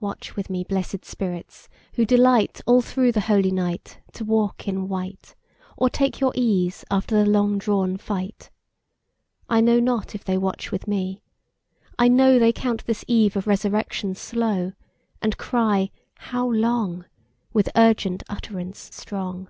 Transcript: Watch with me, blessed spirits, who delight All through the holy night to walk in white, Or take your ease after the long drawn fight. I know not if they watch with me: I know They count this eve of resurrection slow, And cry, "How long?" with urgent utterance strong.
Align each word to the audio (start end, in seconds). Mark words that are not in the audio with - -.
Watch 0.00 0.36
with 0.36 0.48
me, 0.48 0.64
blessed 0.64 1.04
spirits, 1.04 1.68
who 1.96 2.06
delight 2.06 2.62
All 2.64 2.80
through 2.80 3.12
the 3.12 3.20
holy 3.20 3.50
night 3.50 4.00
to 4.14 4.24
walk 4.24 4.66
in 4.66 4.88
white, 4.88 5.34
Or 5.76 5.90
take 5.90 6.18
your 6.18 6.32
ease 6.34 6.82
after 6.90 7.14
the 7.22 7.28
long 7.28 7.58
drawn 7.58 7.98
fight. 7.98 8.50
I 9.50 9.60
know 9.60 9.78
not 9.78 10.14
if 10.14 10.24
they 10.24 10.38
watch 10.38 10.72
with 10.72 10.88
me: 10.88 11.20
I 11.98 12.08
know 12.08 12.38
They 12.38 12.54
count 12.54 12.86
this 12.86 13.04
eve 13.06 13.36
of 13.36 13.46
resurrection 13.46 14.14
slow, 14.14 14.72
And 15.20 15.36
cry, 15.36 15.90
"How 16.14 16.48
long?" 16.50 17.04
with 17.52 17.68
urgent 17.76 18.22
utterance 18.30 18.78
strong. 18.94 19.48